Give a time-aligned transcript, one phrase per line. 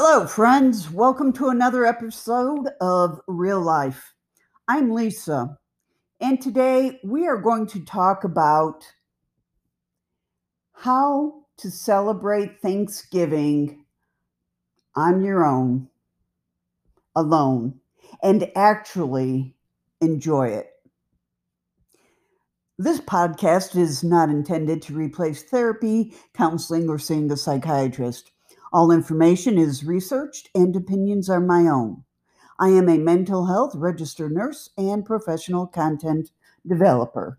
[0.00, 0.92] Hello, friends.
[0.92, 4.14] Welcome to another episode of Real Life.
[4.68, 5.58] I'm Lisa,
[6.20, 8.84] and today we are going to talk about
[10.72, 13.86] how to celebrate Thanksgiving
[14.94, 15.88] on your own,
[17.16, 17.80] alone,
[18.22, 19.56] and actually
[20.00, 20.68] enjoy it.
[22.78, 28.30] This podcast is not intended to replace therapy, counseling, or seeing a psychiatrist.
[28.72, 32.04] All information is researched and opinions are my own.
[32.58, 36.30] I am a mental health registered nurse and professional content
[36.66, 37.38] developer.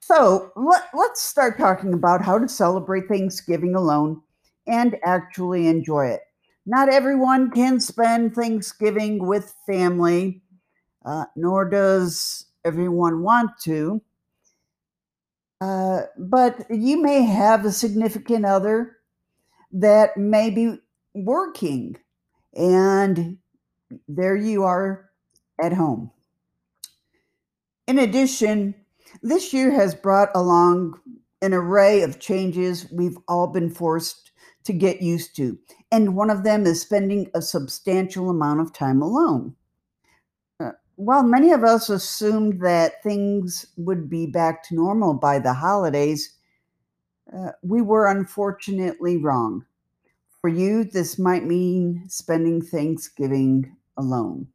[0.00, 4.20] So let, us start talking about how to celebrate Thanksgiving alone
[4.66, 6.20] and actually enjoy it.
[6.66, 10.42] Not everyone can spend Thanksgiving with family,
[11.06, 14.02] uh, nor does everyone want to.
[15.60, 18.98] Uh, but you may have a significant other
[19.74, 20.78] that may be
[21.14, 21.96] working
[22.54, 23.38] and
[24.08, 25.10] there you are
[25.62, 26.10] at home.
[27.86, 28.74] In addition,
[29.22, 30.98] this year has brought along
[31.42, 34.30] an array of changes we've all been forced
[34.64, 35.58] to get used to.
[35.92, 39.54] And one of them is spending a substantial amount of time alone.
[40.58, 45.52] Uh, while many of us assumed that things would be back to normal by the
[45.52, 46.33] holidays,
[47.36, 49.64] uh, we were unfortunately wrong.
[50.40, 54.48] For you, this might mean spending Thanksgiving alone.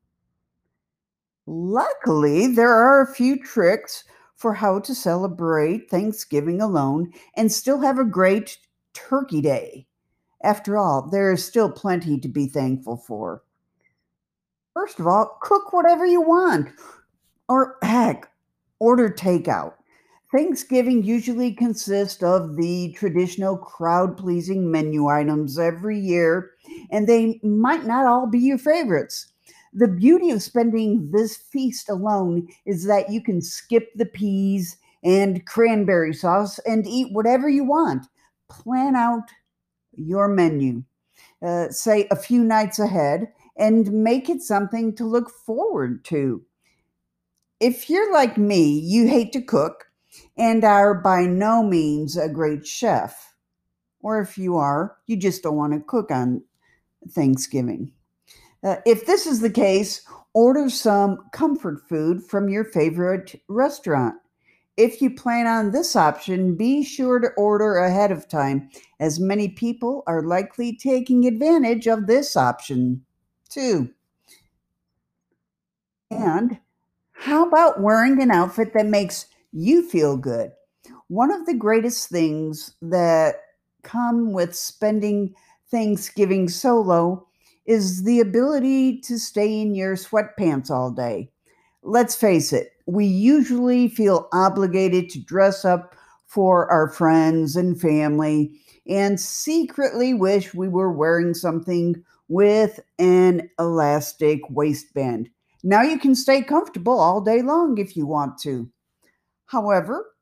[1.46, 4.04] Luckily, there are a few tricks
[4.36, 8.60] for how to celebrate Thanksgiving alone and still have a great
[8.94, 9.88] Turkey Day.
[10.44, 13.44] After all, there is still plenty to be thankful for.
[14.74, 16.70] First of all, cook whatever you want,
[17.50, 18.32] or heck,
[18.80, 19.74] order takeout.
[20.32, 26.52] Thanksgiving usually consists of the traditional crowd pleasing menu items every year,
[26.92, 29.32] and they might not all be your favorites.
[29.74, 35.46] The beauty of spending this feast alone is that you can skip the peas and
[35.48, 38.06] cranberry sauce and eat whatever you want.
[38.50, 39.30] Plan out
[39.94, 40.84] your menu,
[41.42, 46.44] uh, say a few nights ahead, and make it something to look forward to.
[47.60, 49.89] If you're like me, you hate to cook
[50.38, 53.36] and are by no means a great chef.
[54.02, 56.44] Or if you are, you just don't want to cook on
[57.10, 57.92] Thanksgiving.
[58.64, 64.16] Uh, if this is the case, order some comfort food from your favorite restaurant.
[64.78, 68.70] If you plan on this option, be sure to order ahead of time,
[69.00, 73.04] as many people are likely taking advantage of this option
[73.50, 73.90] too.
[76.10, 76.60] And
[77.12, 80.52] how about wearing an outfit that makes you feel good.
[81.08, 83.36] One of the greatest things that
[83.84, 85.34] come with spending
[85.72, 87.28] Thanksgiving solo
[87.66, 91.32] is the ability to stay in your sweatpants all day.
[91.84, 95.96] Let's face it, we usually feel obligated to dress up
[96.26, 104.42] for our friends and family and secretly wish we were wearing something with an elastic
[104.50, 105.30] waistband.
[105.64, 108.70] Now you can stay comfortable all day long if you want to.
[109.50, 110.14] However,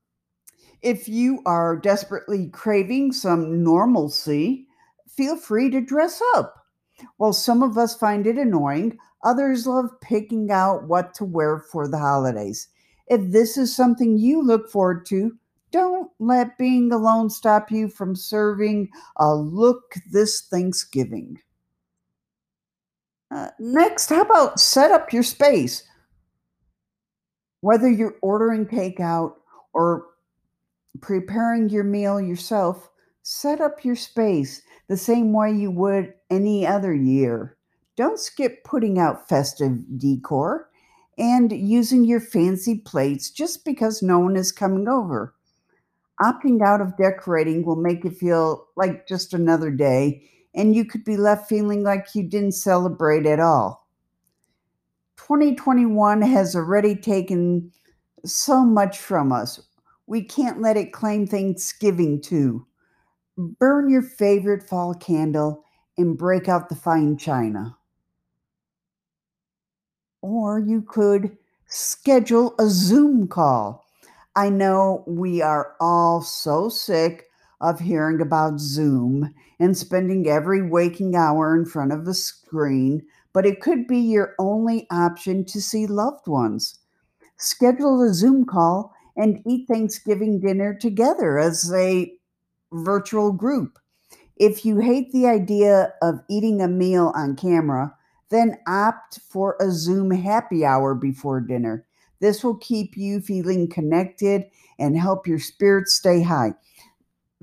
[0.81, 4.67] if you are desperately craving some normalcy,
[5.09, 6.55] feel free to dress up.
[7.17, 11.89] While some of us find it annoying, others love picking out what to wear for
[11.89, 12.69] the holidays.
[13.07, 15.37] If this is something you look forward to,
[15.71, 21.37] don't let being alone stop you from serving a look this Thanksgiving.
[23.29, 25.83] Uh, next, how about set up your space?
[27.61, 29.33] Whether you're ordering takeout
[29.73, 30.05] or
[31.01, 32.89] preparing your meal yourself,
[33.23, 37.57] set up your space the same way you would any other year.
[37.95, 40.69] Don't skip putting out festive decor
[41.17, 45.33] and using your fancy plates just because no one is coming over.
[46.21, 51.03] Opting out of decorating will make it feel like just another day, and you could
[51.03, 53.86] be left feeling like you didn't celebrate at all.
[55.17, 57.71] 2021 has already taken
[58.25, 59.59] so much from us.
[60.05, 62.65] We can't let it claim Thanksgiving too.
[63.37, 65.63] Burn your favorite fall candle
[65.97, 67.77] and break out the fine china.
[70.21, 71.37] Or you could
[71.67, 73.85] schedule a Zoom call.
[74.35, 77.25] I know we are all so sick
[77.59, 83.45] of hearing about Zoom and spending every waking hour in front of a screen but
[83.45, 86.79] it could be your only option to see loved ones.
[87.37, 92.11] Schedule a Zoom call and eat Thanksgiving dinner together as a
[92.71, 93.79] virtual group.
[94.35, 97.95] If you hate the idea of eating a meal on camera,
[98.29, 101.85] then opt for a Zoom happy hour before dinner.
[102.19, 104.45] This will keep you feeling connected
[104.79, 106.53] and help your spirits stay high.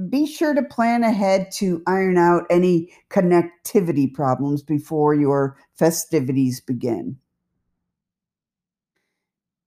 [0.09, 7.17] Be sure to plan ahead to iron out any connectivity problems before your festivities begin.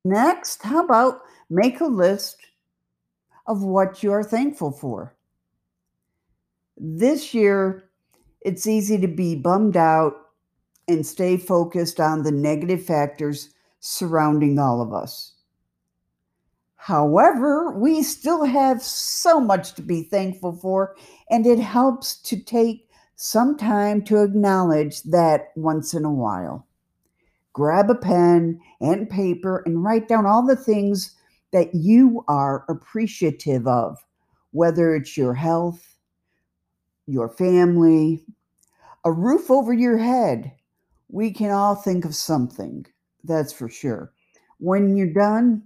[0.04, 2.38] Next, how about make a list
[3.46, 5.16] of what you're thankful for?
[6.76, 7.90] This year,
[8.42, 10.14] it's easy to be bummed out
[10.90, 15.37] and stay focused on the negative factors surrounding all of us.
[16.78, 20.96] However, we still have so much to be thankful for,
[21.30, 26.66] and it helps to take some time to acknowledge that once in a while.
[27.52, 31.16] Grab a pen and paper and write down all the things
[31.52, 33.98] that you are appreciative of,
[34.52, 35.96] whether it's your health,
[37.08, 38.24] your family,
[39.04, 40.52] a roof over your head.
[41.10, 42.86] We can all think of something,
[43.24, 44.14] that's for sure.
[44.60, 45.64] When you're done,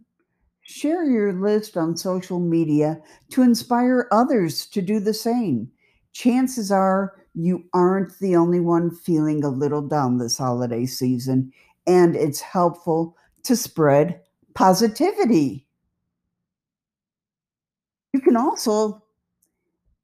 [0.64, 5.72] Share your list on social media to inspire others to do the same.
[6.14, 11.52] Chances are you aren't the only one feeling a little down this holiday season,
[11.88, 14.22] and it's helpful to spread
[14.54, 15.66] positivity.
[18.14, 19.02] You can also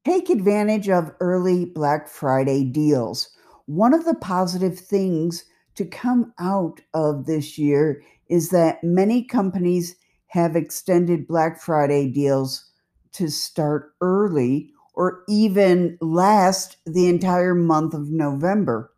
[0.06, 3.30] take advantage of early Black Friday deals.
[3.66, 5.44] One of the positive things
[5.76, 9.96] to come out of this year is that many companies
[10.28, 12.72] have extended Black Friday deals
[13.14, 18.92] to start early or even last the entire month of November.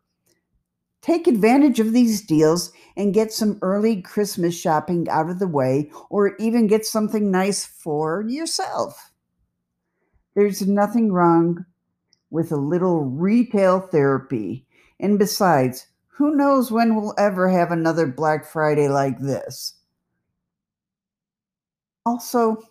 [1.02, 5.90] Take advantage of these deals and get some early Christmas shopping out of the way,
[6.10, 9.10] or even get something nice for yourself.
[10.34, 11.64] There's nothing wrong
[12.30, 14.66] with a little retail therapy.
[14.98, 19.79] And besides, who knows when we'll ever have another Black Friday like this?
[22.06, 22.62] Also,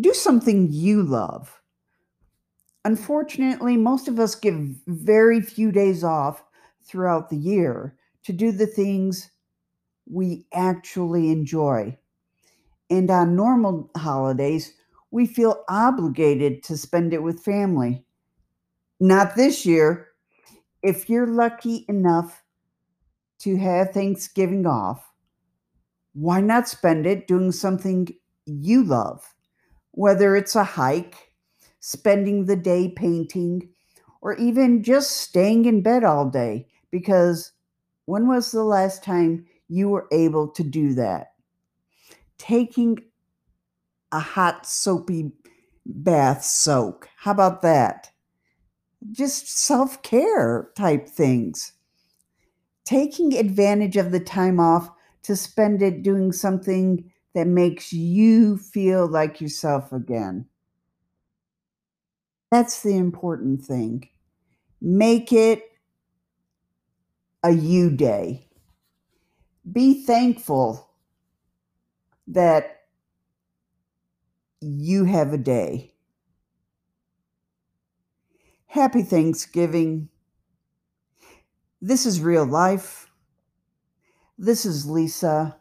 [0.00, 1.60] do something you love.
[2.84, 4.56] Unfortunately, most of us give
[4.86, 6.42] very few days off
[6.84, 9.30] throughout the year to do the things
[10.10, 11.96] we actually enjoy.
[12.90, 14.74] And on normal holidays,
[15.10, 18.04] we feel obligated to spend it with family.
[18.98, 20.08] Not this year.
[20.82, 22.42] If you're lucky enough
[23.40, 25.11] to have Thanksgiving off,
[26.14, 28.08] why not spend it doing something
[28.46, 29.34] you love?
[29.92, 31.32] Whether it's a hike,
[31.80, 33.68] spending the day painting,
[34.20, 36.68] or even just staying in bed all day.
[36.90, 37.52] Because
[38.06, 41.32] when was the last time you were able to do that?
[42.38, 42.98] Taking
[44.12, 45.32] a hot, soapy
[45.86, 47.08] bath soak.
[47.16, 48.10] How about that?
[49.10, 51.72] Just self care type things.
[52.84, 54.90] Taking advantage of the time off
[55.22, 60.46] to spend it doing something that makes you feel like yourself again.
[62.52, 64.08] That's the important thing.
[64.80, 65.64] Make it
[67.44, 68.48] a you day.
[69.70, 70.88] Be thankful
[72.26, 72.80] that
[74.62, 75.92] you have a day.
[78.66, 80.08] Happy Thanksgiving.
[81.82, 83.01] This is real life.
[84.38, 85.56] This is Lisa.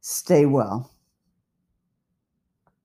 [0.00, 0.91] Stay well.